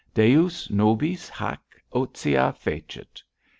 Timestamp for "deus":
0.15-0.71